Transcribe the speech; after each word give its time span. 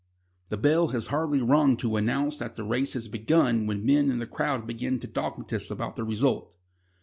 The 0.49 0.57
bell 0.57 0.87
has 0.87 1.09
hardly 1.13 1.43
rung 1.43 1.77
to 1.77 1.95
announce 1.95 2.39
that 2.39 2.55
the 2.55 2.63
race 2.63 2.93
has 2.93 3.07
begun 3.07 3.67
when 3.67 3.85
men 3.85 4.09
in 4.09 4.17
the 4.17 4.25
crowd 4.25 4.65
begin 4.65 4.97
to 5.01 5.05
dogmatise 5.07 5.69
about 5.69 5.95
the 5.95 6.03
result. 6.03 6.55